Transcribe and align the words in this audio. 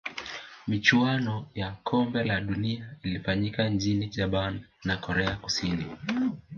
michuano 0.67 1.49
ya 1.55 1.71
kombe 1.83 2.23
la 2.23 2.41
dunia 2.41 2.93
ilifanyika 3.03 3.69
nchini 3.69 4.07
japan 4.07 4.61
na 4.83 4.97
korea 4.97 5.35
kusini 5.35 5.85